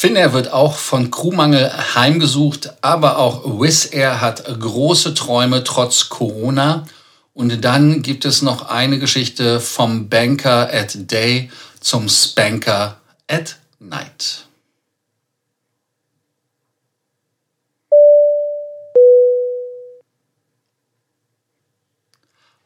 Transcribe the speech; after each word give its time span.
Finnair 0.00 0.32
wird 0.32 0.52
auch 0.52 0.76
von 0.76 1.10
Crewmangel 1.10 1.72
heimgesucht, 1.96 2.72
aber 2.82 3.18
auch 3.18 3.60
Wizz 3.60 3.88
Air 3.90 4.20
hat 4.20 4.44
große 4.44 5.12
Träume 5.14 5.64
trotz 5.64 6.08
Corona. 6.08 6.86
Und 7.34 7.64
dann 7.64 8.02
gibt 8.02 8.24
es 8.24 8.40
noch 8.40 8.68
eine 8.68 9.00
Geschichte 9.00 9.58
vom 9.58 10.08
Banker 10.08 10.72
at 10.72 11.10
Day 11.10 11.50
zum 11.80 12.08
Spanker 12.08 13.00
at 13.26 13.56
Night. 13.80 14.46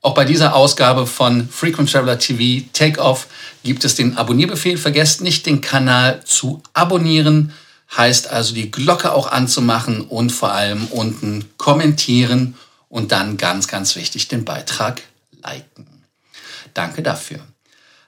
Auch 0.04 0.14
bei 0.14 0.24
dieser 0.24 0.56
Ausgabe 0.56 1.06
von 1.06 1.48
Frequent 1.48 1.90
Traveler 1.90 2.18
TV 2.18 2.66
Takeoff 2.72 3.28
gibt 3.62 3.84
es 3.84 3.94
den 3.94 4.18
Abonnierbefehl. 4.18 4.76
Vergesst 4.76 5.20
nicht, 5.20 5.46
den 5.46 5.60
Kanal 5.60 6.22
zu 6.24 6.60
abonnieren. 6.74 7.52
Heißt 7.96 8.28
also, 8.28 8.52
die 8.52 8.72
Glocke 8.72 9.12
auch 9.12 9.30
anzumachen 9.30 10.00
und 10.00 10.30
vor 10.30 10.50
allem 10.50 10.88
unten 10.88 11.48
kommentieren 11.56 12.56
und 12.88 13.12
dann 13.12 13.36
ganz, 13.36 13.68
ganz 13.68 13.94
wichtig, 13.94 14.26
den 14.26 14.44
Beitrag 14.44 15.02
liken. 15.40 15.86
Danke 16.74 17.02
dafür. 17.02 17.38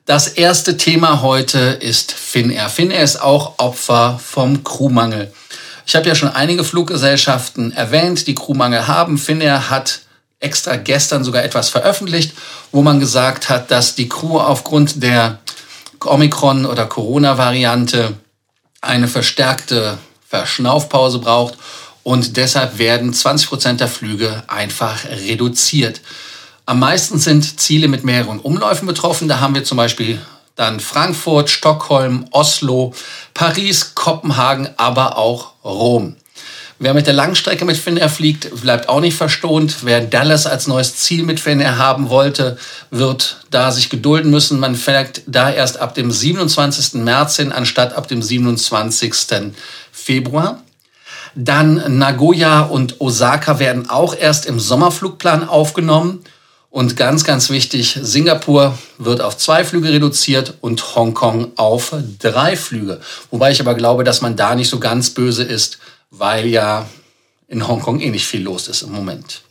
Das 0.04 0.26
erste 0.26 0.76
Thema 0.76 1.22
heute 1.22 1.58
ist 1.58 2.10
Finnair. 2.10 2.70
Finnair 2.70 3.04
ist 3.04 3.22
auch 3.22 3.58
Opfer 3.58 4.20
vom 4.22 4.64
Crewmangel. 4.64 5.32
Ich 5.86 5.94
habe 5.94 6.08
ja 6.08 6.16
schon 6.16 6.30
einige 6.30 6.64
Fluggesellschaften 6.64 7.70
erwähnt, 7.72 8.26
die 8.26 8.34
Crewmangel 8.34 8.88
haben. 8.88 9.16
Finnair 9.16 9.70
hat 9.70 10.00
extra 10.44 10.76
gestern 10.76 11.24
sogar 11.24 11.42
etwas 11.42 11.70
veröffentlicht, 11.70 12.34
wo 12.70 12.82
man 12.82 13.00
gesagt 13.00 13.48
hat, 13.48 13.70
dass 13.70 13.94
die 13.94 14.08
Crew 14.08 14.38
aufgrund 14.38 15.02
der 15.02 15.38
Omikron- 16.00 16.66
oder 16.66 16.86
Corona-Variante 16.86 18.14
eine 18.80 19.08
verstärkte 19.08 19.98
Verschnaufpause 20.28 21.18
braucht 21.18 21.54
und 22.02 22.36
deshalb 22.36 22.78
werden 22.78 23.14
20 23.14 23.48
Prozent 23.48 23.80
der 23.80 23.88
Flüge 23.88 24.44
einfach 24.46 25.04
reduziert. 25.04 26.02
Am 26.66 26.78
meisten 26.78 27.19
sind 27.19 27.60
Ziele 27.60 27.88
mit 27.88 28.04
mehreren 28.04 28.38
Umläufen 28.41 28.86
betroffen. 28.86 29.28
Da 29.28 29.41
haben 29.41 29.54
wir 29.54 29.64
zum 29.64 29.76
Beispiel 29.76 30.20
dann 30.54 30.80
Frankfurt, 30.80 31.50
Stockholm, 31.50 32.26
Oslo, 32.30 32.94
Paris, 33.32 33.94
Kopenhagen, 33.94 34.69
aber 34.76 35.19
auch 35.19 35.52
Rom. 35.64 36.16
Wer 36.80 36.92
mit 36.92 37.06
der 37.06 37.14
Langstrecke 37.14 37.64
mit 37.64 37.77
Finnair 37.77 38.08
fliegt, 38.08 38.50
bleibt 38.61 38.89
auch 38.89 39.00
nicht 39.00 39.17
verstohnt. 39.17 39.84
Wer 39.84 40.00
Dallas 40.00 40.47
als 40.47 40.67
neues 40.67 40.97
Ziel 40.97 41.22
mit 41.22 41.39
Finnair 41.39 41.78
haben 41.78 42.11
wollte, 42.11 42.58
wird 42.91 43.39
da 43.50 43.70
sich 43.70 43.91
gedulden 43.91 44.31
müssen. 44.31 44.58
Man 44.58 44.75
fliegt 44.75 45.22
da 45.27 45.50
erst 45.50 45.78
ab 45.78 45.94
dem 45.94 46.11
27. 46.11 46.94
März 46.94 47.36
hin, 47.36 47.53
anstatt 47.53 47.92
ab 47.92 48.08
dem 48.08 48.22
27. 48.22 49.14
Februar. 49.92 50.62
Dann 51.36 51.98
Nagoya 51.98 52.62
und 52.62 53.00
Osaka 53.00 53.59
werden 53.61 53.88
auch 53.88 54.16
erst 54.16 54.47
im 54.47 54.59
Sommerflugplan 54.59 55.48
aufgenommen. 55.48 56.25
Und 56.70 56.97
ganz, 56.97 57.22
ganz 57.22 57.50
wichtig, 57.50 58.00
Singapur 58.03 58.77
wird 58.98 59.20
auf 59.20 59.36
zwei 59.36 59.64
Flüge 59.64 59.92
reduziert 59.92 60.55
und 60.61 60.97
Hongkong 60.97 61.53
auf 61.55 61.94
drei 62.19 62.56
Flüge. 62.56 63.00
Wobei 63.31 63.53
ich 63.53 63.61
aber 63.61 63.75
glaube, 63.75 64.03
dass 64.03 64.22
man 64.22 64.34
da 64.34 64.56
nicht 64.56 64.69
so 64.69 64.81
ganz 64.81 65.11
böse 65.11 65.44
ist, 65.44 65.78
weil 66.18 66.46
ja 66.46 66.86
in 67.48 67.66
Hongkong 67.66 68.00
eh 68.00 68.10
nicht 68.10 68.26
viel 68.26 68.42
los 68.42 68.68
ist 68.68 68.82
im 68.82 68.92
Moment. 68.92 69.42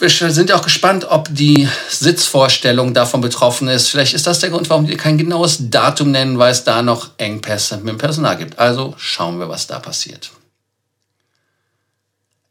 Wir 0.00 0.10
sind 0.10 0.48
ja 0.48 0.56
auch 0.56 0.62
gespannt, 0.62 1.06
ob 1.10 1.28
die 1.30 1.68
Sitzvorstellung 1.88 2.94
davon 2.94 3.20
betroffen 3.20 3.66
ist. 3.66 3.88
Vielleicht 3.88 4.14
ist 4.14 4.28
das 4.28 4.38
der 4.38 4.50
Grund, 4.50 4.70
warum 4.70 4.86
die 4.86 4.96
kein 4.96 5.18
genaues 5.18 5.70
Datum 5.70 6.12
nennen, 6.12 6.38
weil 6.38 6.52
es 6.52 6.62
da 6.62 6.82
noch 6.82 7.10
Engpässe 7.18 7.78
mit 7.78 7.88
dem 7.88 7.98
Personal 7.98 8.36
gibt. 8.36 8.60
Also 8.60 8.94
schauen 8.96 9.40
wir, 9.40 9.48
was 9.48 9.66
da 9.66 9.80
passiert. 9.80 10.30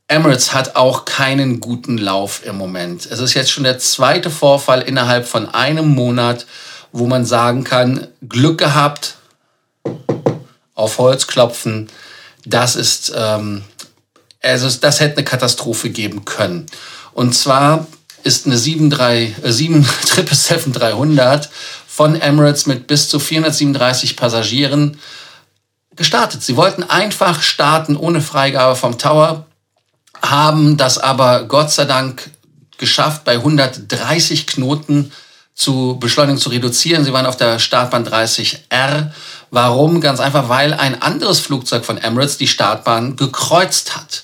Emirates 0.10 0.54
hat 0.54 0.76
auch 0.76 1.06
keinen 1.06 1.62
guten 1.62 1.98
Lauf 1.98 2.46
im 2.46 2.58
Moment. 2.58 3.06
Es 3.06 3.20
ist 3.20 3.34
jetzt 3.34 3.52
schon 3.52 3.64
der 3.64 3.80
zweite 3.80 4.30
Vorfall 4.30 4.82
innerhalb 4.82 5.26
von 5.26 5.48
einem 5.48 5.88
Monat, 5.88 6.46
wo 6.92 7.08
man 7.08 7.26
sagen 7.26 7.64
kann, 7.64 8.08
Glück 8.28 8.58
gehabt, 8.58 9.17
auf 10.78 11.00
Holz 11.00 11.28
klopfen, 11.28 11.90
das 12.46 12.78
ist, 12.78 13.12
ähm, 13.14 13.66
also 14.42 14.70
das 14.70 15.02
hätte 15.02 15.18
eine 15.18 15.26
Katastrophe 15.26 15.90
geben 15.90 16.24
können. 16.24 16.68
Und 17.14 17.34
zwar 17.34 17.86
ist 18.24 18.46
eine 18.46 18.56
777-300 18.56 21.20
äh, 21.20 21.42
von 21.88 22.16
Emirates 22.16 22.66
mit 22.68 22.88
bis 22.88 23.10
zu 23.10 23.20
437 23.20 24.16
Passagieren 24.16 24.98
gestartet. 25.96 26.44
Sie 26.44 26.56
wollten 26.56 26.84
einfach 26.84 27.42
starten 27.42 27.98
ohne 27.98 28.22
Freigabe 28.22 28.76
vom 28.76 29.00
Tower, 29.00 29.48
haben 30.22 30.78
das 30.78 31.00
aber 31.00 31.46
Gott 31.46 31.72
sei 31.72 31.86
Dank 31.86 32.30
geschafft, 32.78 33.24
bei 33.24 33.34
130 33.34 34.46
Knoten 34.46 35.12
zu 35.56 35.98
Beschleunigung 36.00 36.40
zu 36.40 36.50
reduzieren. 36.50 37.04
Sie 37.04 37.14
waren 37.14 37.26
auf 37.26 37.36
der 37.36 37.58
Startbahn 37.58 38.08
30R. 38.08 39.10
Warum? 39.50 40.02
Ganz 40.02 40.20
einfach, 40.20 40.50
weil 40.50 40.74
ein 40.74 41.02
anderes 41.02 41.40
Flugzeug 41.40 41.86
von 41.86 41.98
Emirates 41.98 42.38
die 42.38 42.48
Startbahn 42.48 43.16
gekreuzt 43.16 43.96
hat. 43.96 44.24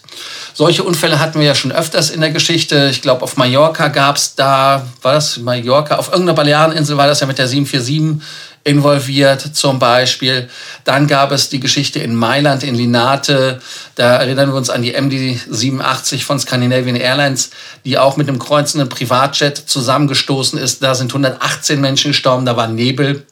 Solche 0.54 0.84
Unfälle 0.84 1.20
hatten 1.20 1.40
wir 1.40 1.48
ja 1.48 1.56
schon 1.56 1.72
öfters 1.72 2.10
in 2.10 2.22
der 2.22 2.32
Geschichte. 2.32 2.90
Ich 2.92 3.02
glaube, 3.02 3.24
auf 3.24 3.38
Mallorca 3.38 3.88
gab 3.88 4.18
es 4.18 4.36
da, 4.36 4.86
war 5.02 5.14
das 5.14 5.38
Mallorca? 5.38 5.96
Auf 5.96 6.10
irgendeiner 6.10 6.36
Baleareninsel 6.36 6.98
war 6.98 7.08
das 7.08 7.22
ja 7.22 7.28
mit 7.28 7.40
der 7.40 7.48
747 7.48 8.22
involviert 8.64 9.42
zum 9.42 9.80
Beispiel. 9.80 10.50
Dann 10.86 11.08
gab 11.08 11.32
es 11.32 11.50
die 11.50 11.60
Geschichte 11.60 12.00
in 12.00 12.16
Mailand, 12.16 12.64
in 12.64 12.76
Linate. 12.76 13.60
Da 13.96 14.18
erinnern 14.18 14.50
wir 14.50 14.56
uns 14.56 14.70
an 14.70 14.82
die 14.82 14.96
MD-87 14.96 16.24
von 16.24 16.40
Scandinavian 16.40 16.96
Airlines, 16.96 17.50
die 17.84 17.98
auch 17.98 18.16
mit 18.16 18.30
einem 18.30 18.40
kreuzenden 18.40 18.90
Privatjet 18.90 19.58
zusammengestoßen 19.58 20.58
ist. 20.60 20.82
Da 20.82 20.96
sind 20.96 21.12
118 21.12 21.82
Menschen 21.82 22.12
gestorben, 22.12 22.46
da 22.46 22.56
war 22.56 22.68
Nebel 22.68 23.26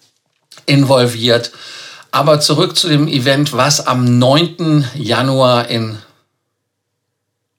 involviert. 0.66 1.52
Aber 2.12 2.40
zurück 2.42 2.78
zu 2.78 2.90
dem 2.90 3.08
Event, 3.08 3.54
was 3.54 3.88
am 3.88 4.20
9. 4.20 4.86
Januar 4.96 5.70
in 5.70 5.98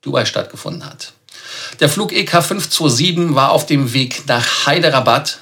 Dubai 0.01 0.25
stattgefunden 0.25 0.85
hat. 0.85 1.13
Der 1.79 1.89
Flug 1.89 2.11
EK 2.11 2.43
527 2.43 3.35
war 3.35 3.51
auf 3.51 3.65
dem 3.65 3.93
Weg 3.93 4.27
nach 4.27 4.67
Hyderabad, 4.67 5.39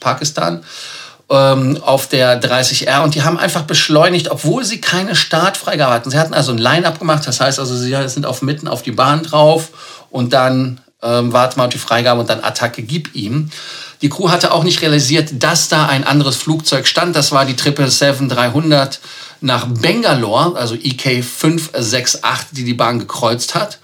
Pakistan, 0.00 0.64
ähm, 1.30 1.82
auf 1.82 2.06
der 2.06 2.40
30R 2.40 3.02
und 3.02 3.14
die 3.14 3.22
haben 3.22 3.38
einfach 3.38 3.62
beschleunigt, 3.62 4.30
obwohl 4.30 4.64
sie 4.64 4.80
keine 4.80 5.16
Startfreigabe 5.16 5.92
hatten. 5.92 6.10
Sie 6.10 6.18
hatten 6.18 6.34
also 6.34 6.52
ein 6.52 6.58
Line-Up 6.58 6.98
gemacht, 6.98 7.26
das 7.26 7.40
heißt 7.40 7.58
also, 7.58 7.76
sie 7.76 8.08
sind 8.08 8.24
auf 8.24 8.42
mitten 8.42 8.68
auf 8.68 8.82
die 8.82 8.92
Bahn 8.92 9.24
drauf 9.24 10.06
und 10.10 10.32
dann 10.32 10.80
ähm, 11.02 11.32
warten 11.32 11.60
wir 11.60 11.64
auf 11.64 11.70
die 11.70 11.78
Freigabe 11.78 12.20
und 12.20 12.30
dann 12.30 12.42
Attacke 12.42 12.82
gib 12.82 13.14
ihm. 13.14 13.50
Die 14.00 14.08
Crew 14.08 14.30
hatte 14.30 14.52
auch 14.52 14.64
nicht 14.64 14.82
realisiert, 14.82 15.42
dass 15.42 15.68
da 15.68 15.86
ein 15.86 16.04
anderes 16.04 16.36
Flugzeug 16.36 16.86
stand. 16.86 17.16
Das 17.16 17.32
war 17.32 17.44
die 17.44 17.54
777-300 17.54 18.98
nach 19.40 19.66
Bangalore, 19.66 20.56
also 20.56 20.74
EK 20.74 21.24
568, 21.24 22.48
die 22.52 22.64
die 22.64 22.74
Bahn 22.74 22.98
gekreuzt 22.98 23.54
hat. 23.54 23.78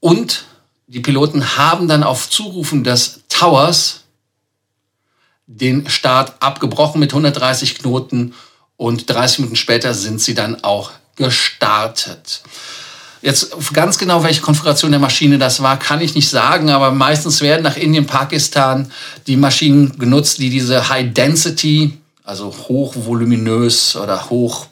Und 0.00 0.44
die 0.86 1.00
Piloten 1.00 1.56
haben 1.56 1.88
dann 1.88 2.02
auf 2.02 2.28
Zurufen 2.28 2.84
des 2.84 3.20
Towers 3.28 4.00
den 5.46 5.88
Start 5.88 6.34
abgebrochen 6.40 7.00
mit 7.00 7.12
130 7.12 7.76
Knoten 7.76 8.34
und 8.76 9.10
30 9.10 9.40
Minuten 9.40 9.56
später 9.56 9.94
sind 9.94 10.20
sie 10.20 10.34
dann 10.34 10.62
auch 10.64 10.92
gestartet. 11.16 12.42
Jetzt 13.22 13.54
ganz 13.74 13.98
genau, 13.98 14.22
welche 14.22 14.40
Konfiguration 14.40 14.92
der 14.92 15.00
Maschine 15.00 15.38
das 15.38 15.62
war, 15.62 15.78
kann 15.78 16.00
ich 16.00 16.14
nicht 16.14 16.30
sagen, 16.30 16.70
aber 16.70 16.90
meistens 16.90 17.42
werden 17.42 17.62
nach 17.62 17.76
Indien, 17.76 18.06
Pakistan 18.06 18.90
die 19.26 19.36
Maschinen 19.36 19.98
genutzt, 19.98 20.38
die 20.38 20.48
diese 20.48 20.88
High 20.88 21.12
Density, 21.12 21.98
also 22.24 22.46
hochvoluminös 22.46 23.96
oder 23.96 24.30
hoch 24.30 24.66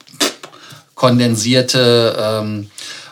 kondensierte 0.94 2.16
ähm, 2.18 2.70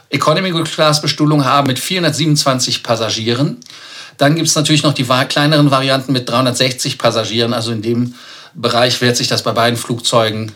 Economy 0.09 0.53
Class 0.65 1.03
Bestuhlung 1.03 1.45
haben 1.45 1.67
mit 1.67 1.79
427 1.79 2.83
Passagieren. 2.83 3.59
Dann 4.17 4.35
gibt 4.35 4.49
es 4.49 4.55
natürlich 4.55 4.83
noch 4.83 4.95
die 4.95 5.05
kleineren 5.05 5.71
Varianten 5.71 6.13
mit 6.13 6.29
360 6.29 6.97
Passagieren. 6.97 7.53
Also 7.53 7.73
in 7.73 7.83
dem 7.83 8.15
Bereich 8.55 9.01
wird 9.03 9.17
sich 9.17 9.29
das 9.29 9.43
bei 9.43 9.53
beiden 9.53 9.77
Flugzeugen 9.77 10.53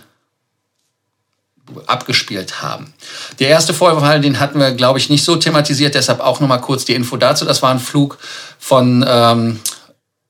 abgespielt 1.87 2.63
haben. 2.63 2.93
Der 3.39 3.49
erste 3.49 3.75
Vorfall, 3.75 4.21
den 4.21 4.41
hatten 4.41 4.59
wir, 4.59 4.73
glaube 4.73 4.99
ich, 4.99 5.11
nicht 5.11 5.25
so 5.25 5.37
thematisiert, 5.37 5.95
deshalb 5.95 6.21
auch 6.21 6.41
nochmal 6.41 6.61
kurz 6.61 6.85
die 6.85 6.95
Info 6.95 7.17
dazu. 7.17 7.45
Das 7.45 7.63
war 7.63 7.71
ein 7.71 7.81
Flug 7.81 8.19
von 8.59 9.05
ähm, 9.07 9.61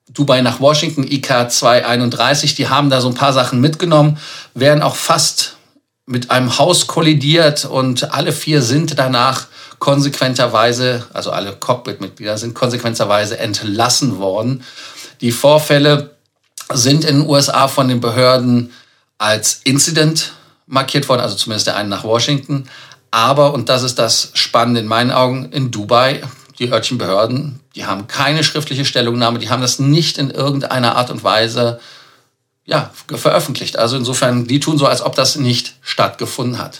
Dubai 0.09 0.43
nach 0.43 0.61
Washington, 0.61 1.05
IK 1.05 1.51
231. 1.51 2.55
Die 2.55 2.69
haben 2.69 2.91
da 2.91 3.01
so 3.01 3.09
ein 3.09 3.15
paar 3.15 3.33
Sachen 3.33 3.61
mitgenommen, 3.61 4.19
werden 4.55 4.83
auch 4.83 4.97
fast 4.97 5.57
mit 6.07 6.31
einem 6.31 6.59
Haus 6.59 6.89
kollidiert 6.89 7.65
und 7.65 8.13
alle 8.13 8.33
vier 8.33 8.63
sind 8.63 8.99
danach 8.99 9.47
konsequenterweise, 9.79 11.07
also 11.13 11.31
alle 11.31 11.53
Cockpit-Mitglieder 11.53 12.37
sind 12.37 12.55
konsequenterweise 12.55 13.39
entlassen 13.39 14.19
worden. 14.19 14.65
Die 15.21 15.33
Vorfälle 15.33 16.17
sind 16.73 17.05
in 17.05 17.21
den 17.21 17.29
USA 17.29 17.69
von 17.69 17.89
den 17.89 18.01
Behörden 18.01 18.73
als 19.19 19.61
Incident 19.65 20.33
markiert 20.71 21.09
worden, 21.09 21.21
also 21.21 21.37
zumindest 21.37 21.67
der 21.67 21.77
eine 21.77 21.89
nach 21.89 22.05
Washington. 22.05 22.69
Aber, 23.11 23.53
und 23.53 23.69
das 23.69 23.83
ist 23.83 23.99
das 23.99 24.31
Spannende 24.35 24.81
in 24.81 24.87
meinen 24.87 25.11
Augen, 25.11 25.51
in 25.51 25.71
Dubai, 25.71 26.23
die 26.59 26.71
örtlichen 26.71 26.99
Behörden, 26.99 27.61
die 27.75 27.87
haben 27.87 28.07
keine 28.07 28.45
schriftliche 28.45 28.85
Stellungnahme, 28.85 29.39
die 29.39 29.51
haben 29.51 29.63
das 29.63 29.79
nicht 29.79 30.19
in 30.19 30.31
irgendeiner 30.31 30.97
Art 30.97 31.11
und 31.11 31.25
Weise 31.25 31.81
ja, 32.71 32.93
veröffentlicht. 33.13 33.77
Also 33.77 33.97
insofern, 33.97 34.47
die 34.47 34.61
tun 34.61 34.79
so, 34.79 34.87
als 34.87 35.03
ob 35.03 35.17
das 35.17 35.35
nicht 35.35 35.75
stattgefunden 35.83 36.59
hat. 36.59 36.79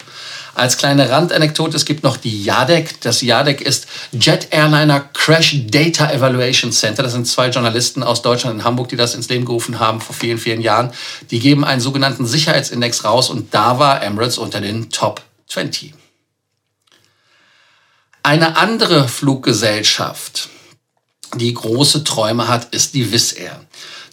Als 0.55 0.77
kleine 0.77 1.09
Randanekdote, 1.09 1.75
es 1.75 1.83
gibt 1.83 2.03
noch 2.03 2.15
die 2.15 2.43
JADEC. 2.43 3.01
Das 3.01 3.21
JADEC 3.21 3.61
ist 3.61 3.87
Jet 4.13 4.47
Airliner 4.51 5.01
Crash 5.13 5.55
Data 5.67 6.09
Evaluation 6.09 6.71
Center. 6.71 7.03
Das 7.03 7.11
sind 7.11 7.27
zwei 7.27 7.49
Journalisten 7.49 8.03
aus 8.03 8.21
Deutschland 8.21 8.55
und 8.55 8.63
Hamburg, 8.63 8.87
die 8.87 8.95
das 8.95 9.15
ins 9.15 9.27
Leben 9.27 9.43
gerufen 9.43 9.79
haben 9.79 9.99
vor 9.99 10.15
vielen, 10.15 10.37
vielen 10.37 10.61
Jahren. 10.61 10.91
Die 11.29 11.39
geben 11.39 11.65
einen 11.65 11.81
sogenannten 11.81 12.25
Sicherheitsindex 12.25 13.03
raus 13.03 13.29
und 13.29 13.53
da 13.53 13.77
war 13.77 14.01
Emirates 14.01 14.37
unter 14.37 14.61
den 14.61 14.89
Top 14.91 15.21
20. 15.47 15.93
Eine 18.23 18.55
andere 18.55 19.09
Fluggesellschaft, 19.09 20.49
die 21.35 21.53
große 21.53 22.03
Träume 22.03 22.47
hat, 22.47 22.73
ist 22.73 22.93
die 22.93 23.11
Wizz 23.11 23.33
Air. 23.33 23.61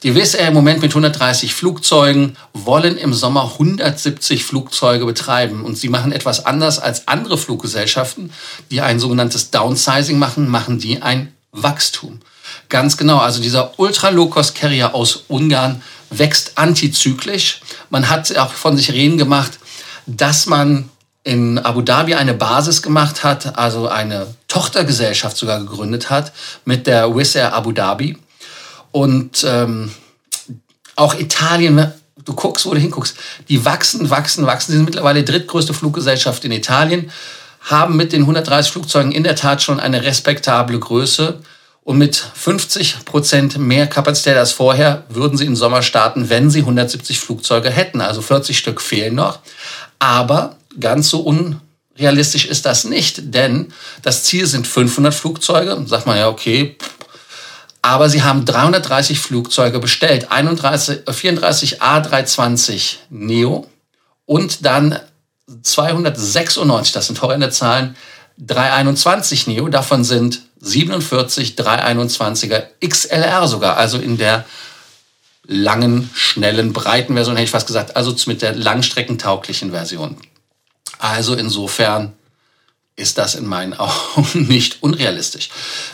Die 0.04 0.14
Wizz 0.14 0.34
Air 0.34 0.48
im 0.48 0.54
Moment 0.54 0.80
mit 0.80 0.92
130 0.92 1.54
Flugzeugen 1.54 2.36
wollen 2.52 2.96
im 2.96 3.12
Sommer 3.12 3.52
170 3.54 4.44
Flugzeuge 4.44 5.04
betreiben. 5.04 5.64
Und 5.64 5.76
sie 5.76 5.88
machen 5.88 6.12
etwas 6.12 6.46
anders 6.46 6.78
als 6.78 7.08
andere 7.08 7.36
Fluggesellschaften, 7.36 8.32
die 8.70 8.80
ein 8.80 9.00
sogenanntes 9.00 9.50
Downsizing 9.50 10.18
machen, 10.18 10.48
machen 10.48 10.78
die 10.78 11.02
ein 11.02 11.32
Wachstum. 11.50 12.20
Ganz 12.68 12.96
genau, 12.96 13.18
also 13.18 13.42
dieser 13.42 13.78
Ultra-Low-Cost-Carrier 13.78 14.94
aus 14.94 15.24
Ungarn 15.28 15.82
wächst 16.10 16.52
antizyklisch. 16.56 17.60
Man 17.90 18.08
hat 18.08 18.36
auch 18.36 18.52
von 18.52 18.76
sich 18.76 18.92
reden 18.92 19.18
gemacht, 19.18 19.58
dass 20.06 20.46
man 20.46 20.88
in 21.24 21.58
Abu 21.58 21.82
Dhabi 21.82 22.14
eine 22.14 22.34
Basis 22.34 22.82
gemacht 22.82 23.24
hat, 23.24 23.58
also 23.58 23.88
eine 23.88 24.26
Tochtergesellschaft 24.48 25.36
sogar 25.36 25.60
gegründet 25.60 26.10
hat 26.10 26.32
mit 26.64 26.86
der 26.86 27.14
Wizz 27.14 27.36
Air 27.36 27.52
Abu 27.54 27.72
Dhabi. 27.72 28.18
Und 28.90 29.44
ähm, 29.46 29.90
auch 30.96 31.14
Italien, 31.14 31.92
du 32.24 32.34
guckst, 32.34 32.66
wo 32.66 32.74
du 32.74 32.80
hinguckst, 32.80 33.16
die 33.48 33.64
wachsen, 33.64 34.10
wachsen, 34.10 34.46
wachsen. 34.46 34.72
Sie 34.72 34.78
sind 34.78 34.86
mittlerweile 34.86 35.22
drittgrößte 35.22 35.74
Fluggesellschaft 35.74 36.44
in 36.44 36.52
Italien, 36.52 37.10
haben 37.60 37.96
mit 37.96 38.12
den 38.12 38.22
130 38.22 38.72
Flugzeugen 38.72 39.12
in 39.12 39.22
der 39.22 39.36
Tat 39.36 39.62
schon 39.62 39.80
eine 39.80 40.02
respektable 40.02 40.78
Größe. 40.78 41.40
Und 41.84 41.96
mit 41.96 42.16
50 42.16 43.06
Prozent 43.06 43.56
mehr 43.56 43.86
Kapazität 43.86 44.36
als 44.36 44.52
vorher 44.52 45.04
würden 45.08 45.38
sie 45.38 45.46
im 45.46 45.56
Sommer 45.56 45.80
starten, 45.80 46.28
wenn 46.28 46.50
sie 46.50 46.60
170 46.60 47.18
Flugzeuge 47.18 47.70
hätten. 47.70 48.02
Also 48.02 48.20
40 48.20 48.58
Stück 48.58 48.82
fehlen 48.82 49.14
noch. 49.14 49.38
Aber 49.98 50.56
ganz 50.78 51.08
so 51.08 51.20
unrealistisch 51.98 52.46
ist 52.46 52.64
das 52.64 52.84
nicht, 52.84 53.34
denn 53.34 53.72
das 54.02 54.24
Ziel 54.24 54.46
sind 54.46 54.66
500 54.66 55.12
Flugzeuge. 55.12 55.82
Sagt 55.86 56.06
man 56.06 56.16
ja, 56.16 56.28
okay, 56.28 56.76
aber 57.82 58.08
sie 58.08 58.22
haben 58.22 58.44
330 58.44 59.18
Flugzeuge 59.18 59.78
bestellt, 59.78 60.30
31, 60.30 61.00
34 61.10 61.82
A320 61.82 62.96
Neo 63.10 63.66
und 64.26 64.64
dann 64.64 64.98
296, 65.62 66.92
das 66.92 67.06
sind 67.06 67.22
horrende 67.22 67.50
Zahlen, 67.50 67.96
321 68.38 69.46
Neo, 69.46 69.68
davon 69.68 70.04
sind 70.04 70.42
47 70.60 71.54
321er 71.54 72.64
XLR 72.86 73.48
sogar, 73.48 73.76
also 73.76 73.98
in 73.98 74.18
der 74.18 74.44
langen, 75.44 76.10
schnellen, 76.14 76.72
breiten 76.72 77.14
Version, 77.14 77.36
hätte 77.36 77.44
ich 77.44 77.50
fast 77.50 77.66
gesagt, 77.66 77.96
also 77.96 78.14
mit 78.26 78.42
der 78.42 78.54
langstreckentauglichen 78.54 79.70
Version. 79.70 80.16
Also 80.98 81.34
insofern 81.34 82.12
ist 82.96 83.16
das 83.16 83.34
in 83.34 83.46
meinen 83.46 83.74
Augen 83.74 83.92
nicht 84.48 84.82
unrealistisch. 84.82 85.50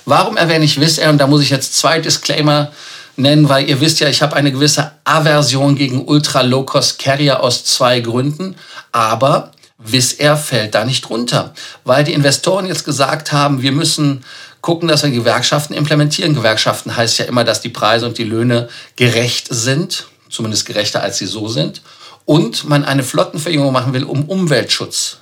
Warum 0.06 0.36
erwähne 0.36 0.64
ich 0.64 0.80
Wizz 0.80 0.98
Air? 0.98 1.10
Und 1.10 1.18
da 1.18 1.26
muss 1.26 1.42
ich 1.42 1.50
jetzt 1.50 1.76
zwei 1.76 2.00
Disclaimer 2.00 2.72
nennen, 3.16 3.48
weil 3.48 3.68
ihr 3.68 3.80
wisst 3.80 4.00
ja, 4.00 4.08
ich 4.08 4.22
habe 4.22 4.34
eine 4.34 4.50
gewisse 4.50 4.92
Aversion 5.04 5.76
gegen 5.76 6.06
Ultra-Low-Cost-Carrier 6.06 7.40
aus 7.40 7.64
zwei 7.64 8.00
Gründen. 8.00 8.56
Aber 8.90 9.52
Wizz 9.78 10.16
Air 10.18 10.36
fällt 10.36 10.74
da 10.74 10.84
nicht 10.84 11.10
runter, 11.10 11.52
weil 11.84 12.04
die 12.04 12.14
Investoren 12.14 12.66
jetzt 12.66 12.84
gesagt 12.84 13.32
haben, 13.32 13.60
wir 13.60 13.72
müssen 13.72 14.24
gucken, 14.62 14.88
dass 14.88 15.02
wir 15.02 15.10
Gewerkschaften 15.10 15.74
implementieren. 15.74 16.34
Gewerkschaften 16.34 16.96
heißt 16.96 17.18
ja 17.18 17.26
immer, 17.26 17.44
dass 17.44 17.60
die 17.60 17.68
Preise 17.68 18.06
und 18.06 18.16
die 18.16 18.24
Löhne 18.24 18.68
gerecht 18.96 19.48
sind, 19.50 20.06
zumindest 20.30 20.64
gerechter 20.64 21.02
als 21.02 21.18
sie 21.18 21.26
so 21.26 21.48
sind. 21.48 21.82
Und 22.24 22.64
man 22.64 22.84
eine 22.84 23.02
Flottenverjüngung 23.02 23.72
machen 23.72 23.92
will, 23.92 24.04
um 24.04 24.24
Umweltschutz 24.24 25.18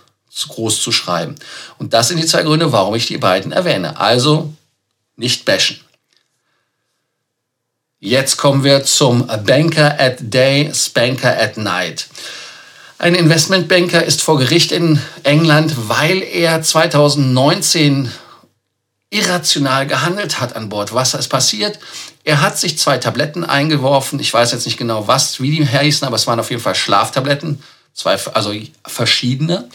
groß 0.48 0.82
zu 0.82 0.92
schreiben. 0.92 1.34
Und 1.78 1.92
das 1.92 2.08
sind 2.08 2.18
die 2.18 2.26
zwei 2.26 2.42
Gründe, 2.42 2.72
warum 2.72 2.94
ich 2.94 3.06
die 3.06 3.18
beiden 3.18 3.52
erwähne. 3.52 4.00
Also 4.00 4.52
nicht 5.16 5.44
bashen. 5.44 5.80
Jetzt 8.00 8.36
kommen 8.36 8.64
wir 8.64 8.84
zum 8.84 9.26
Banker 9.26 10.00
at 10.00 10.16
Day, 10.18 10.72
Spanker 10.74 11.38
at 11.38 11.56
Night. 11.56 12.08
Ein 12.98 13.14
Investmentbanker 13.14 14.04
ist 14.04 14.22
vor 14.22 14.38
Gericht 14.38 14.72
in 14.72 15.00
England, 15.22 15.88
weil 15.88 16.22
er 16.22 16.62
2019 16.62 18.10
irrational 19.12 19.86
gehandelt 19.86 20.40
hat 20.40 20.56
an 20.56 20.68
Bord. 20.68 20.94
Was 20.94 21.14
ist 21.14 21.28
passiert? 21.28 21.78
Er 22.24 22.40
hat 22.40 22.58
sich 22.58 22.78
zwei 22.78 22.98
Tabletten 22.98 23.44
eingeworfen. 23.44 24.18
Ich 24.18 24.32
weiß 24.32 24.52
jetzt 24.52 24.64
nicht 24.64 24.78
genau 24.78 25.06
was, 25.06 25.40
wie 25.40 25.50
die 25.50 25.68
heißen, 25.68 26.06
aber 26.06 26.16
es 26.16 26.26
waren 26.26 26.40
auf 26.40 26.50
jeden 26.50 26.62
Fall 26.62 26.74
Schlaftabletten. 26.74 27.62
Zwei, 27.94 28.18
also 28.32 28.54
verschiedene 28.86 29.68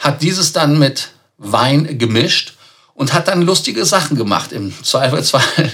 hat 0.00 0.22
dieses 0.22 0.52
dann 0.52 0.78
mit 0.78 1.10
Wein 1.38 1.98
gemischt 1.98 2.54
und 2.94 3.12
hat 3.12 3.28
dann 3.28 3.42
lustige 3.42 3.84
Sachen 3.84 4.16
gemacht. 4.16 4.50
Im 4.50 4.74
Zweifelsfall 4.82 5.42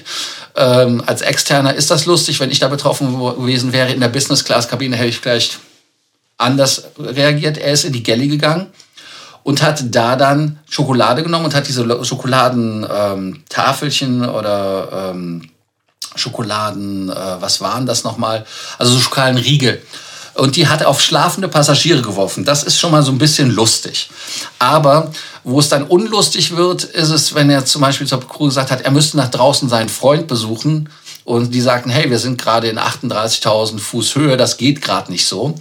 ähm, 0.57 1.03
als 1.07 1.23
Externer 1.23 1.75
ist 1.75 1.91
das 1.91 2.05
lustig. 2.05 2.39
Wenn 2.39 2.51
ich 2.51 2.59
da 2.59 2.69
betroffen 2.69 3.19
gewesen 3.19 3.73
wäre 3.73 3.93
in 3.93 4.01
der 4.01 4.09
Business-Class-Kabine, 4.09 4.95
hätte 4.95 5.09
ich 5.09 5.19
vielleicht 5.21 5.59
anders 6.37 6.85
reagiert. 6.99 7.57
Er 7.57 7.73
ist 7.73 7.85
in 7.85 7.95
die 7.95 8.03
Galley 8.03 8.29
gegangen 8.29 8.71
und 9.47 9.63
hat 9.63 9.95
da 9.95 10.17
dann 10.17 10.59
Schokolade 10.69 11.23
genommen 11.23 11.45
und 11.45 11.55
hat 11.55 11.69
diese 11.69 12.05
Schokoladentafelchen 12.05 14.25
ähm, 14.25 14.29
oder 14.29 15.13
ähm, 15.15 15.49
Schokoladen, 16.17 17.11
äh, 17.11 17.37
was 17.39 17.61
waren 17.61 17.87
das 17.87 18.03
nochmal? 18.03 18.45
Also 18.77 18.95
so 18.95 18.99
Schokoladenriegel 18.99 19.81
und 20.35 20.57
die 20.57 20.67
hat 20.67 20.85
auf 20.85 21.01
schlafende 21.01 21.47
Passagiere 21.47 22.03
geworfen. 22.03 22.45
Das 22.45 22.65
ist 22.65 22.77
schon 22.79 22.91
mal 22.91 23.05
so 23.05 23.13
ein 23.13 23.19
bisschen 23.19 23.51
lustig. 23.51 24.11
Aber 24.59 25.13
wo 25.45 25.61
es 25.61 25.69
dann 25.69 25.85
unlustig 25.85 26.57
wird, 26.57 26.83
ist 26.83 27.11
es, 27.11 27.37
wenn 27.37 27.49
er 27.49 27.65
zum 27.65 27.83
Beispiel 27.83 28.09
zur 28.09 28.27
Crew 28.27 28.47
gesagt 28.47 28.73
hat, 28.73 28.83
er 28.83 28.91
müsste 28.91 29.17
nach 29.17 29.31
draußen 29.31 29.69
seinen 29.69 29.89
Freund 29.89 30.27
besuchen 30.27 30.89
und 31.25 31.55
die 31.55 31.61
sagten, 31.61 31.91
hey, 31.91 32.11
wir 32.11 32.19
sind 32.19 32.41
gerade 32.41 32.69
in 32.69 32.79
38.000 32.79 33.79
Fuß 33.79 34.17
Höhe, 34.17 34.37
das 34.37 34.57
geht 34.57 34.83
gerade 34.83 35.11
nicht 35.11 35.27
so. 35.27 35.55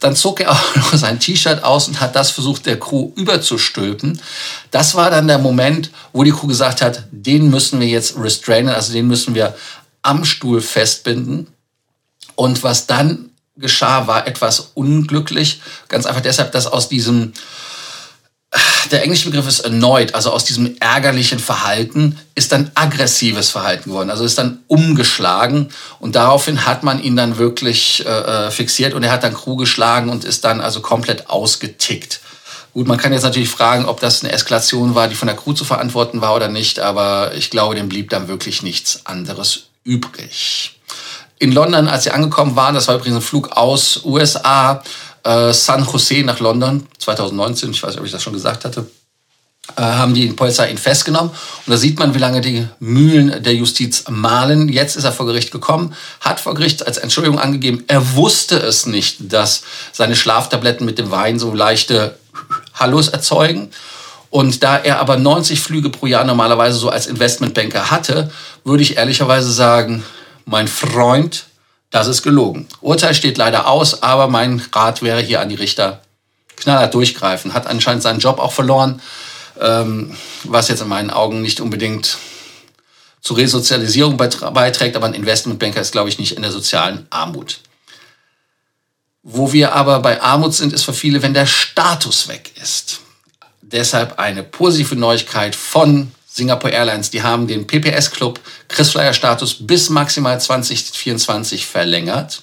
Dann 0.00 0.16
zog 0.16 0.40
er 0.40 0.50
auch 0.52 0.76
noch 0.76 0.94
sein 0.94 1.20
T-Shirt 1.20 1.62
aus 1.62 1.88
und 1.88 2.00
hat 2.00 2.16
das 2.16 2.30
versucht, 2.30 2.66
der 2.66 2.80
Crew 2.80 3.12
überzustülpen. 3.14 4.20
Das 4.70 4.94
war 4.94 5.10
dann 5.10 5.28
der 5.28 5.38
Moment, 5.38 5.90
wo 6.12 6.24
die 6.24 6.32
Crew 6.32 6.46
gesagt 6.46 6.82
hat, 6.82 7.04
den 7.10 7.50
müssen 7.50 7.80
wir 7.80 7.88
jetzt 7.88 8.16
restrainen, 8.16 8.74
also 8.74 8.92
den 8.92 9.06
müssen 9.06 9.34
wir 9.34 9.54
am 10.02 10.24
Stuhl 10.24 10.60
festbinden. 10.60 11.46
Und 12.34 12.62
was 12.62 12.86
dann 12.86 13.30
geschah, 13.56 14.06
war 14.06 14.26
etwas 14.26 14.72
unglücklich. 14.74 15.60
Ganz 15.88 16.06
einfach 16.06 16.22
deshalb, 16.22 16.52
dass 16.52 16.66
aus 16.66 16.88
diesem, 16.88 17.32
der 18.90 19.02
englische 19.02 19.30
Begriff 19.30 19.46
ist 19.46 19.60
erneut, 19.60 20.14
also 20.14 20.32
aus 20.32 20.44
diesem 20.44 20.76
ärgerlichen 20.80 21.38
Verhalten 21.38 22.18
ist 22.34 22.52
dann 22.52 22.70
aggressives 22.74 23.50
Verhalten 23.50 23.90
geworden. 23.90 24.10
Also 24.10 24.24
ist 24.24 24.38
dann 24.38 24.58
umgeschlagen 24.66 25.68
und 25.98 26.16
daraufhin 26.16 26.66
hat 26.66 26.82
man 26.82 27.02
ihn 27.02 27.16
dann 27.16 27.38
wirklich 27.38 28.04
äh, 28.06 28.08
äh, 28.08 28.50
fixiert 28.50 28.94
und 28.94 29.02
er 29.02 29.12
hat 29.12 29.22
dann 29.22 29.34
Crew 29.34 29.56
geschlagen 29.56 30.10
und 30.10 30.24
ist 30.24 30.44
dann 30.44 30.60
also 30.60 30.80
komplett 30.80 31.30
ausgetickt. 31.30 32.20
Gut, 32.72 32.86
man 32.86 32.98
kann 32.98 33.12
jetzt 33.12 33.24
natürlich 33.24 33.48
fragen, 33.48 33.84
ob 33.86 34.00
das 34.00 34.22
eine 34.22 34.32
Eskalation 34.32 34.94
war, 34.94 35.08
die 35.08 35.16
von 35.16 35.26
der 35.26 35.36
Crew 35.36 35.52
zu 35.52 35.64
verantworten 35.64 36.20
war 36.20 36.34
oder 36.36 36.48
nicht, 36.48 36.78
aber 36.78 37.32
ich 37.34 37.50
glaube, 37.50 37.74
dem 37.74 37.88
blieb 37.88 38.10
dann 38.10 38.28
wirklich 38.28 38.62
nichts 38.62 39.06
anderes 39.06 39.64
übrig 39.82 40.76
in 41.40 41.52
London, 41.52 41.88
als 41.88 42.04
sie 42.04 42.10
angekommen 42.10 42.54
waren, 42.54 42.74
das 42.74 42.86
war 42.86 42.96
übrigens 42.96 43.16
ein 43.16 43.22
Flug 43.22 43.56
aus 43.56 44.02
USA, 44.04 44.82
äh, 45.24 45.52
San 45.52 45.84
Jose 45.84 46.22
nach 46.22 46.40
London, 46.40 46.86
2019, 46.98 47.70
ich 47.70 47.82
weiß 47.82 47.90
nicht, 47.90 48.00
ob 48.00 48.06
ich 48.06 48.12
das 48.12 48.22
schon 48.22 48.32
gesagt 48.32 48.64
hatte, 48.64 48.86
äh, 49.76 49.82
haben 49.82 50.14
die 50.14 50.28
Polizei 50.28 50.70
ihn 50.70 50.78
festgenommen. 50.78 51.30
Und 51.30 51.70
da 51.70 51.76
sieht 51.76 51.98
man, 51.98 52.14
wie 52.14 52.18
lange 52.18 52.40
die 52.40 52.66
Mühlen 52.80 53.42
der 53.42 53.54
Justiz 53.54 54.04
malen. 54.08 54.68
Jetzt 54.68 54.96
ist 54.96 55.04
er 55.04 55.12
vor 55.12 55.26
Gericht 55.26 55.52
gekommen, 55.52 55.94
hat 56.20 56.40
vor 56.40 56.54
Gericht 56.54 56.86
als 56.86 56.98
Entschuldigung 56.98 57.38
angegeben, 57.38 57.84
er 57.86 58.14
wusste 58.14 58.56
es 58.56 58.86
nicht, 58.86 59.32
dass 59.32 59.62
seine 59.92 60.16
Schlaftabletten 60.16 60.86
mit 60.86 60.98
dem 60.98 61.10
Wein 61.10 61.38
so 61.38 61.52
leichte 61.52 62.18
Hallos 62.74 63.08
erzeugen. 63.08 63.70
Und 64.30 64.62
da 64.62 64.76
er 64.76 65.00
aber 65.00 65.16
90 65.16 65.60
Flüge 65.60 65.90
pro 65.90 66.06
Jahr 66.06 66.24
normalerweise 66.24 66.78
so 66.78 66.88
als 66.88 67.06
Investmentbanker 67.06 67.90
hatte, 67.90 68.30
würde 68.64 68.82
ich 68.82 68.96
ehrlicherweise 68.96 69.50
sagen, 69.50 70.04
mein 70.46 70.68
Freund, 70.68 71.46
das 71.90 72.06
ist 72.06 72.22
gelogen. 72.22 72.68
Urteil 72.80 73.14
steht 73.14 73.36
leider 73.36 73.66
aus, 73.66 74.02
aber 74.02 74.28
mein 74.28 74.62
Rat 74.72 75.02
wäre 75.02 75.20
hier 75.20 75.40
an 75.40 75.48
die 75.48 75.56
Richter, 75.56 76.02
knallhart 76.56 76.94
durchgreifen. 76.94 77.52
Hat 77.52 77.66
anscheinend 77.66 78.02
seinen 78.02 78.20
Job 78.20 78.38
auch 78.38 78.52
verloren, 78.52 79.02
ähm, 79.60 80.16
was 80.44 80.68
jetzt 80.68 80.82
in 80.82 80.88
meinen 80.88 81.10
Augen 81.10 81.42
nicht 81.42 81.60
unbedingt 81.60 82.18
zur 83.20 83.36
Resozialisierung 83.36 84.16
beiträgt, 84.16 84.96
aber 84.96 85.06
ein 85.06 85.14
Investmentbanker 85.14 85.80
ist, 85.80 85.92
glaube 85.92 86.08
ich, 86.08 86.18
nicht 86.18 86.36
in 86.36 86.42
der 86.42 86.52
sozialen 86.52 87.06
Armut. 87.10 87.60
Wo 89.22 89.52
wir 89.52 89.74
aber 89.74 90.00
bei 90.00 90.22
Armut 90.22 90.54
sind, 90.54 90.72
ist 90.72 90.84
für 90.84 90.94
viele, 90.94 91.22
wenn 91.22 91.34
der 91.34 91.44
Status 91.44 92.28
weg 92.28 92.52
ist. 92.62 93.00
Deshalb 93.60 94.18
eine 94.18 94.42
positive 94.42 94.96
Neuigkeit 94.96 95.54
von 95.54 96.12
Singapore 96.32 96.72
Airlines. 96.72 97.10
Die 97.10 97.22
haben 97.22 97.46
den 97.46 97.66
PPS-Club 97.66 98.40
Christflyer-Status 98.68 99.66
bis 99.66 99.90
maximal 99.90 100.40
2024 100.40 101.66
verlängert. 101.66 102.42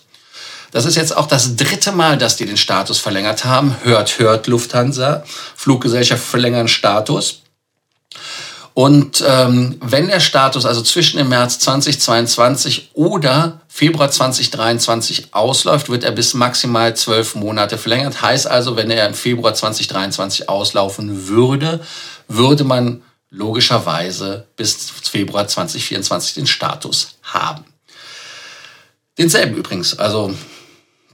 Das 0.71 0.85
ist 0.85 0.95
jetzt 0.95 1.15
auch 1.15 1.27
das 1.27 1.55
dritte 1.55 1.93
Mal, 1.93 2.17
dass 2.17 2.35
die 2.35 2.45
den 2.45 2.57
Status 2.57 2.99
verlängert 2.99 3.45
haben. 3.45 3.77
Hört, 3.83 4.19
hört 4.19 4.47
Lufthansa. 4.47 5.23
Fluggesellschaft 5.55 6.23
verlängern 6.23 6.67
Status. 6.67 7.41
Und 8.73 9.23
ähm, 9.27 9.77
wenn 9.81 10.07
der 10.07 10.19
Status 10.19 10.65
also 10.65 10.83
zwischen 10.83 11.17
dem 11.17 11.29
März 11.29 11.57
2022 11.59 12.91
oder 12.93 13.61
Februar 13.67 14.11
2023 14.11 15.33
ausläuft, 15.33 15.89
wird 15.89 16.03
er 16.03 16.11
bis 16.11 16.35
maximal 16.35 16.95
zwölf 16.95 17.33
Monate 17.33 17.79
verlängert. 17.79 18.21
Heißt 18.21 18.45
also, 18.45 18.75
wenn 18.75 18.91
er 18.91 19.07
im 19.07 19.15
Februar 19.15 19.55
2023 19.55 20.47
auslaufen 20.47 21.27
würde, 21.27 21.79
würde 22.27 22.65
man 22.65 23.01
logischerweise 23.29 24.47
bis 24.55 24.89
Februar 24.89 25.47
2024 25.47 26.35
den 26.35 26.47
Status 26.47 27.17
haben. 27.23 27.65
Denselben 29.17 29.55
übrigens, 29.55 29.97
also 29.97 30.33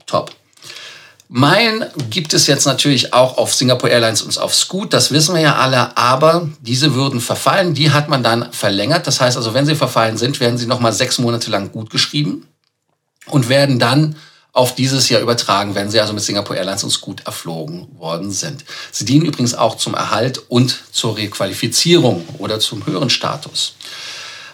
top. 0.06 0.34
Meilen 1.28 1.86
gibt 2.10 2.34
es 2.34 2.46
jetzt 2.46 2.66
natürlich 2.66 3.14
auch 3.14 3.38
auf 3.38 3.54
Singapore 3.54 3.90
Airlines 3.90 4.22
und 4.22 4.38
auf 4.38 4.54
Scoot, 4.54 4.92
das 4.92 5.10
wissen 5.10 5.34
wir 5.34 5.40
ja 5.40 5.56
alle, 5.56 5.96
aber 5.96 6.48
diese 6.60 6.94
würden 6.94 7.20
verfallen, 7.20 7.74
die 7.74 7.90
hat 7.90 8.08
man 8.08 8.22
dann 8.22 8.52
verlängert. 8.52 9.06
Das 9.06 9.20
heißt 9.20 9.36
also, 9.36 9.54
wenn 9.54 9.66
sie 9.66 9.74
verfallen 9.74 10.18
sind, 10.18 10.38
werden 10.38 10.58
sie 10.58 10.66
nochmal 10.66 10.92
sechs 10.92 11.18
Monate 11.18 11.50
lang 11.50 11.72
gut 11.72 11.90
geschrieben 11.90 12.46
und 13.26 13.48
werden 13.48 13.78
dann 13.78 14.16
auf 14.54 14.74
dieses 14.74 15.10
Jahr 15.10 15.20
übertragen, 15.20 15.74
wenn 15.74 15.90
sie 15.90 16.00
also 16.00 16.14
mit 16.14 16.22
Singapore 16.22 16.58
Airlines 16.58 16.84
und 16.84 16.90
Scoot 16.90 17.26
erflogen 17.26 17.88
worden 17.98 18.30
sind. 18.30 18.64
Sie 18.90 19.04
dienen 19.04 19.26
übrigens 19.26 19.54
auch 19.54 19.76
zum 19.76 19.92
Erhalt 19.92 20.40
und 20.48 20.84
zur 20.92 21.18
Requalifizierung 21.18 22.26
oder 22.38 22.58
zum 22.60 22.86
höheren 22.86 23.10
Status. 23.10 23.74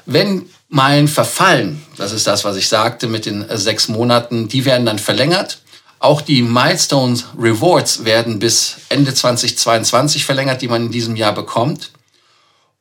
Wenn 0.06 0.50
Meilen 0.68 1.06
verfallen, 1.06 1.82
das 1.96 2.12
ist 2.12 2.26
das, 2.26 2.44
was 2.44 2.56
ich 2.56 2.68
sagte 2.68 3.06
mit 3.06 3.26
den 3.26 3.44
sechs 3.56 3.86
Monaten, 3.88 4.48
die 4.48 4.64
werden 4.64 4.86
dann 4.86 4.98
verlängert 4.98 5.58
auch 6.00 6.22
die 6.22 6.40
Milestone 6.40 7.18
Rewards 7.38 8.06
werden 8.06 8.38
bis 8.38 8.76
Ende 8.88 9.12
2022 9.12 10.24
verlängert, 10.24 10.62
die 10.62 10.68
man 10.68 10.86
in 10.86 10.90
diesem 10.90 11.14
Jahr 11.14 11.34
bekommt. 11.34 11.90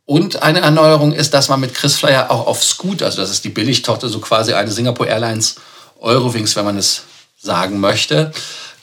Und 0.05 0.41
eine 0.41 0.61
Erneuerung 0.61 1.11
ist, 1.11 1.33
dass 1.33 1.49
man 1.49 1.59
mit 1.59 1.73
KrisFlyer 1.73 2.31
auch 2.31 2.47
auf 2.47 2.63
Scoot, 2.63 3.03
also 3.03 3.21
das 3.21 3.29
ist 3.29 3.43
die 3.43 3.49
Billigtochter, 3.49 4.07
so 4.07 4.19
quasi 4.19 4.53
eine 4.53 4.71
Singapore 4.71 5.09
Airlines 5.09 5.57
Eurowings, 5.99 6.55
wenn 6.55 6.63
man 6.63 6.77
es 6.77 7.03
sagen 7.41 7.79
möchte, 7.79 8.31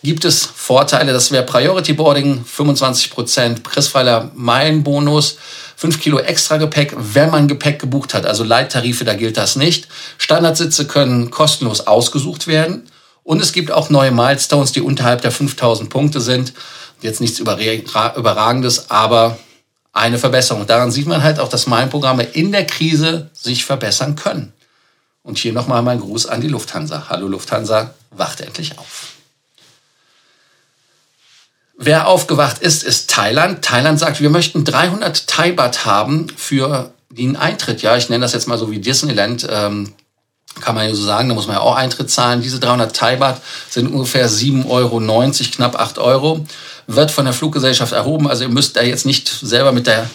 gibt 0.03 0.25
es 0.25 0.45
Vorteile. 0.47 1.13
Das 1.13 1.31
wäre 1.31 1.45
Priority 1.45 1.93
Boarding, 1.93 2.45
25% 2.45 3.63
KrisFlyer 3.63 4.31
Meilenbonus, 4.35 5.37
5 5.77 6.01
Kilo 6.01 6.19
extra 6.19 6.57
Gepäck, 6.57 6.95
wenn 6.97 7.31
man 7.31 7.49
Gepäck 7.49 7.79
gebucht 7.79 8.15
hat. 8.15 8.25
Also 8.25 8.45
Leittarife, 8.45 9.05
da 9.05 9.15
gilt 9.15 9.37
das 9.37 9.57
nicht. 9.57 9.89
Standardsitze 10.17 10.87
können 10.87 11.31
kostenlos 11.31 11.87
ausgesucht 11.87 12.47
werden. 12.47 12.89
Und 13.25 13.43
es 13.43 13.53
gibt 13.53 13.71
auch 13.73 13.91
neue 13.91 14.13
Milestones, 14.13 14.73
die 14.73 14.81
unterhalb 14.81 15.21
der 15.21 15.33
5000 15.33 15.91
Punkte 15.91 16.21
sind. 16.21 16.55
Jetzt 17.03 17.21
nichts 17.21 17.39
Überragendes, 17.39 18.91
aber 18.91 19.37
eine 19.93 20.19
Verbesserung. 20.19 20.67
Daran 20.67 20.93
sieht 20.93 21.07
man 21.07 21.23
halt 21.23 21.41
auch, 21.41 21.49
dass 21.49 21.67
Meilenprogramme 21.67 22.23
in 22.23 22.53
der 22.53 22.67
Krise 22.67 23.31
sich 23.35 23.65
verbessern 23.65 24.15
können. 24.15 24.53
Und 25.27 25.39
hier 25.39 25.53
nochmal 25.53 25.83
mein 25.83 25.99
Gruß 25.99 26.27
an 26.27 26.41
die 26.41 26.47
Lufthansa. 26.47 27.07
Hallo 27.09 27.27
Lufthansa, 27.27 27.91
wacht 28.13 28.41
endlich 28.41 28.79
auf. 28.79 29.09
Wer 31.77 32.07
aufgewacht 32.07 32.61
ist, 32.61 32.85
ist 32.85 33.11
Thailand. 33.11 33.65
Thailand 33.65 33.99
sagt, 33.99 34.21
wir 34.21 34.31
möchten 34.31 34.65
300 34.65 35.27
Thai-Baht 35.27 35.85
haben 35.85 36.29
für 36.37 36.93
den 37.11 37.35
Eintritt. 37.35 37.83
Ja, 37.83 37.97
ich 37.97 38.09
nenne 38.09 38.23
das 38.23 38.35
jetzt 38.35 38.47
mal 38.47 38.57
so 38.57 38.71
wie 38.71 38.79
Disneyland. 38.79 39.45
Ähm, 39.51 39.95
kann 40.61 40.77
man 40.77 40.89
ja 40.89 40.95
so 40.95 41.03
sagen, 41.03 41.29
da 41.29 41.35
muss 41.35 41.49
man 41.49 41.57
ja 41.57 41.63
auch 41.63 41.75
Eintritt 41.75 42.09
zahlen. 42.09 42.41
Diese 42.41 42.61
300 42.61 42.95
Thai-Baht 42.95 43.43
sind 43.69 43.89
ungefähr 43.89 44.31
7,90 44.31 44.71
Euro, 44.71 45.01
knapp 45.57 45.75
8 45.75 45.99
Euro. 45.99 46.47
Wird 46.87 47.11
von 47.11 47.25
der 47.25 47.35
Fluggesellschaft 47.35 47.93
erhoben. 47.93 48.29
Also 48.29 48.45
ihr 48.45 48.51
müsst 48.51 48.77
da 48.77 48.83
jetzt 48.83 49.05
nicht 49.05 49.29
selber 49.29 49.73
mit 49.73 49.89
der 49.89 50.09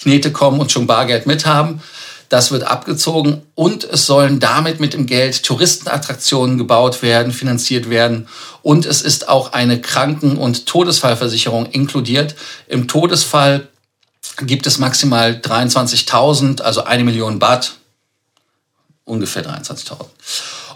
Knete 0.00 0.32
kommen 0.32 0.58
und 0.58 0.72
schon 0.72 0.86
Bargeld 0.86 1.26
mithaben. 1.26 1.82
Das 2.28 2.50
wird 2.50 2.64
abgezogen 2.64 3.42
und 3.54 3.84
es 3.84 4.06
sollen 4.06 4.38
damit 4.38 4.80
mit 4.80 4.92
dem 4.92 5.06
Geld 5.06 5.42
Touristenattraktionen 5.42 6.58
gebaut 6.58 7.02
werden, 7.02 7.32
finanziert 7.32 7.88
werden 7.88 8.28
und 8.62 8.84
es 8.84 9.00
ist 9.00 9.28
auch 9.28 9.52
eine 9.52 9.80
Kranken- 9.80 10.36
und 10.36 10.66
Todesfallversicherung 10.66 11.66
inkludiert. 11.66 12.34
Im 12.66 12.86
Todesfall 12.86 13.68
gibt 14.42 14.66
es 14.66 14.78
maximal 14.78 15.32
23.000, 15.32 16.60
also 16.60 16.84
eine 16.84 17.04
Million 17.04 17.38
Baht, 17.38 17.72
ungefähr 19.04 19.44
23.000. 19.44 20.04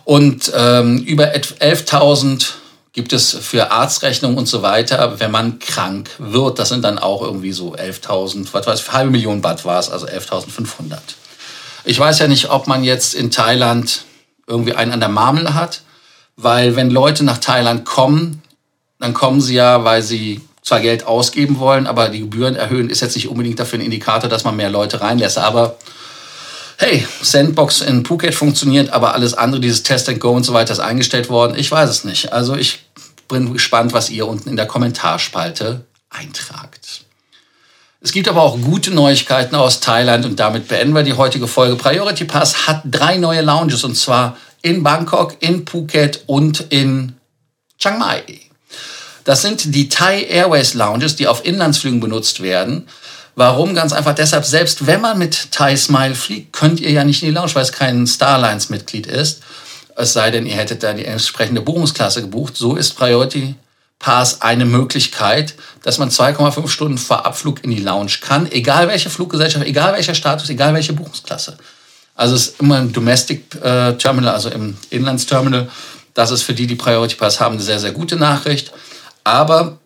Und 0.05 0.51
ähm, 0.55 0.99
über 1.05 1.33
11.000 1.33 2.47
gibt 2.93 3.13
es 3.13 3.35
für 3.35 3.71
Arztrechnungen 3.71 4.37
und 4.37 4.47
so 4.47 4.63
weiter, 4.63 5.21
wenn 5.21 5.31
man 5.31 5.59
krank 5.59 6.11
wird. 6.19 6.59
Das 6.59 6.69
sind 6.69 6.83
dann 6.83 6.99
auch 6.99 7.23
irgendwie 7.23 7.53
so 7.53 7.75
11.000, 7.75 8.49
was 8.53 8.67
weiß 8.67 8.81
ich, 8.81 8.93
halbe 8.93 9.11
Million 9.11 9.41
Baht 9.41 9.65
war 9.65 9.79
es, 9.79 9.91
also 9.91 10.07
11.500. 10.07 10.99
Ich 11.85 11.99
weiß 11.99 12.19
ja 12.21 12.29
nicht, 12.29 12.51
ob 12.51 12.67
man 12.67 12.85
jetzt 12.85 13.15
in 13.15 13.31
Thailand 13.31 14.05
irgendwie 14.47 14.75
einen 14.75 14.93
an 14.93 15.01
der 15.01 15.09
Marmel 15.09 15.55
hat, 15.55 15.83
weil 16.37 16.77
wenn 16.77 16.91
Leute 16.91 17.25
nach 17.25 17.39
Thailand 17.39 17.85
kommen, 17.85 18.43
dann 18.99 19.15
kommen 19.15 19.41
sie 19.41 19.55
ja, 19.55 19.85
weil 19.85 20.03
sie 20.03 20.41
zwar 20.63 20.81
Geld 20.81 21.07
ausgeben 21.07 21.59
wollen, 21.59 21.87
aber 21.87 22.09
die 22.09 22.21
Gebühren 22.21 22.55
erhöhen, 22.55 22.89
ist 22.89 23.01
jetzt 23.01 23.17
nicht 23.17 23.29
unbedingt 23.29 23.59
dafür 23.59 23.81
ein 23.81 23.85
Indikator, 23.85 24.31
dass 24.31 24.45
man 24.45 24.57
mehr 24.57 24.71
Leute 24.71 25.01
reinlässt. 25.01 25.39
Aber 25.39 25.77
hey, 26.79 27.07
Sandbox 27.21 27.81
in 27.81 28.05
Phuket 28.05 28.35
funktioniert, 28.35 28.91
aber 28.91 29.15
alles 29.15 29.35
andere, 29.35 29.61
dieses 29.61 29.83
Test 29.83 30.09
and 30.09 30.21
Go 30.21 30.31
und 30.31 30.45
so 30.45 30.53
weiter, 30.53 30.73
ist 30.73 30.79
eingestellt 30.79 31.29
worden. 31.29 31.57
Ich 31.57 31.71
weiß 31.71 31.91
es 31.91 32.05
nicht. 32.05 32.33
Also 32.33 32.55
ich 32.55 32.85
bin 33.29 33.53
gespannt, 33.53 33.93
was 33.93 34.11
ihr 34.11 34.27
unten 34.27 34.49
in 34.49 34.57
der 34.57 34.67
Kommentarspalte 34.67 35.85
eintragt. 36.11 37.02
Es 38.05 38.11
gibt 38.11 38.27
aber 38.27 38.43
auch 38.43 38.61
gute 38.61 38.91
Neuigkeiten 38.91 39.55
aus 39.55 39.79
Thailand 39.79 40.25
und 40.25 40.41
damit 40.41 40.67
beenden 40.67 40.95
wir 40.95 41.05
die 41.05 41.13
heutige 41.13 41.47
Folge. 41.47 41.77
Priority 41.77 42.25
Pass 42.25 42.67
hat 42.67 42.83
drei 42.85 43.17
neue 43.17 43.43
Lounges 43.43 43.85
und 43.85 43.97
zwar 43.97 44.37
in 44.61 44.83
Bangkok, 44.83 45.37
in 45.39 45.65
Phuket 45.67 46.25
und 46.27 46.67
in 46.71 47.15
Chiang 47.79 48.01
Mai. 48.01 48.23
Das 49.23 49.43
sind 49.43 49.73
die 49.73 49.89
Thai 49.89 50.25
Airways 50.25 50.75
Lounges, 50.75 51.15
die 51.15 51.29
auf 51.29 51.45
Inlandsflügen 51.45 52.01
benutzt 52.01 52.43
werden. 52.43 52.89
Warum? 53.37 53.75
Ganz 53.75 53.93
einfach 53.93 54.17
deshalb, 54.17 54.45
selbst 54.45 54.87
wenn 54.87 55.01
man 55.01 55.17
mit 55.17 55.53
Thai 55.53 55.77
Smile 55.77 56.17
fliegt, 56.17 56.53
könnt 56.53 56.81
ihr 56.81 56.91
ja 56.91 57.05
nicht 57.05 57.23
in 57.23 57.29
die 57.29 57.35
Lounge, 57.35 57.55
weil 57.55 57.63
es 57.63 57.73
kein 57.73 58.07
Starlines-Mitglied 58.07 59.07
ist. 59.07 59.43
Es 59.97 60.13
sei 60.13 60.33
denn, 60.33 60.45
ihr 60.45 60.57
hättet 60.57 60.83
da 60.83 60.93
die 60.93 61.05
entsprechende 61.05 61.61
Buchungsklasse 61.61 62.21
gebucht. 62.21 62.57
So 62.57 62.75
ist 62.75 62.97
Priority 62.97 63.55
Pass 64.03 64.43
eine 64.43 64.65
Möglichkeit, 64.65 65.55
dass 65.85 65.99
man 65.99 66.11
2,5 66.11 66.69
Stunden 66.69 66.99
vor 66.99 67.25
Abflug 67.25 67.63
in 67.63 67.71
die 67.71 67.81
Lounge 67.81 68.19
kann, 68.21 68.51
egal 68.51 68.89
welche 68.89 69.11
Fluggesellschaft, 69.11 69.65
egal 69.65 69.95
welcher 69.95 70.17
Status, 70.17 70.51
egal 70.51 70.75
welche 70.75 70.93
Buchungsklasse. 70.93 71.57
Also 72.17 72.35
es 72.35 72.49
ist 72.49 72.61
immer 72.61 72.79
ein 72.79 72.93
Domestic 72.93 73.55
äh, 73.63 73.93
Terminal, 73.93 74.35
also 74.35 74.51
im 74.51 74.77
Inlandsterminal. 74.91 75.71
Das 76.15 76.33
ist 76.33 76.43
für 76.43 76.53
die, 76.53 76.67
die 76.67 76.75
Priority 76.75 77.15
Pass 77.15 77.39
haben, 77.39 77.55
eine 77.55 77.63
sehr, 77.63 77.79
sehr 77.79 77.93
gute 77.93 78.17
Nachricht. 78.17 78.73
Aber 79.23 79.79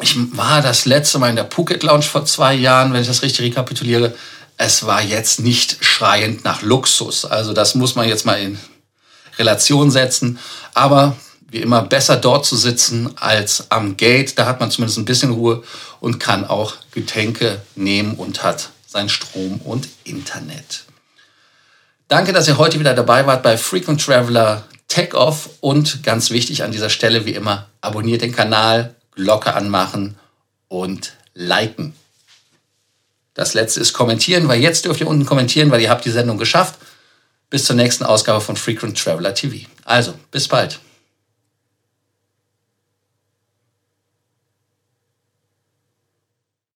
ich 0.00 0.16
war 0.36 0.60
das 0.60 0.84
letzte 0.84 1.20
Mal 1.20 1.30
in 1.30 1.36
der 1.36 1.48
Phuket 1.48 1.84
Lounge 1.84 2.02
vor 2.02 2.24
zwei 2.24 2.54
Jahren, 2.54 2.92
wenn 2.92 3.02
ich 3.02 3.08
das 3.08 3.22
richtig 3.22 3.46
rekapituliere. 3.46 4.14
Es 4.56 4.84
war 4.84 5.00
jetzt 5.00 5.38
nicht 5.38 5.76
schreiend 5.80 6.44
nach 6.44 6.62
Luxus. 6.62 7.24
Also 7.24 7.52
das 7.52 7.76
muss 7.76 7.94
man 7.94 8.08
jetzt 8.08 8.26
mal 8.26 8.40
in 8.40 8.58
Relation 9.38 9.92
setzen. 9.92 10.40
Aber 10.74 11.16
wie 11.54 11.62
immer 11.62 11.82
besser 11.82 12.16
dort 12.16 12.44
zu 12.44 12.56
sitzen 12.56 13.16
als 13.16 13.70
am 13.70 13.96
Gate. 13.96 14.36
Da 14.36 14.46
hat 14.46 14.58
man 14.58 14.72
zumindest 14.72 14.98
ein 14.98 15.04
bisschen 15.04 15.30
Ruhe 15.30 15.62
und 16.00 16.18
kann 16.18 16.44
auch 16.44 16.74
Getränke 16.90 17.62
nehmen 17.76 18.14
und 18.14 18.42
hat 18.42 18.70
sein 18.88 19.08
Strom 19.08 19.60
und 19.60 19.88
Internet. 20.02 20.84
Danke, 22.08 22.32
dass 22.32 22.48
ihr 22.48 22.58
heute 22.58 22.80
wieder 22.80 22.92
dabei 22.92 23.24
wart 23.28 23.44
bei 23.44 23.56
Frequent 23.56 24.04
Traveler 24.04 24.64
Tech 24.88 25.14
Off 25.14 25.48
und 25.60 26.02
ganz 26.02 26.30
wichtig 26.30 26.64
an 26.64 26.72
dieser 26.72 26.90
Stelle 26.90 27.24
wie 27.24 27.34
immer, 27.34 27.68
abonniert 27.80 28.22
den 28.22 28.34
Kanal, 28.34 28.96
Glocke 29.12 29.54
anmachen 29.54 30.16
und 30.66 31.12
liken. 31.34 31.94
Das 33.34 33.54
letzte 33.54 33.78
ist 33.78 33.92
kommentieren, 33.92 34.48
weil 34.48 34.60
jetzt 34.60 34.86
dürft 34.86 35.00
ihr 35.00 35.06
unten 35.06 35.24
kommentieren, 35.24 35.70
weil 35.70 35.80
ihr 35.80 35.90
habt 35.90 36.04
die 36.04 36.10
Sendung 36.10 36.36
geschafft. 36.36 36.80
Bis 37.48 37.64
zur 37.64 37.76
nächsten 37.76 38.02
Ausgabe 38.02 38.40
von 38.40 38.56
Frequent 38.56 38.98
Traveler 38.98 39.34
TV. 39.34 39.68
Also, 39.84 40.14
bis 40.32 40.48
bald. 40.48 40.80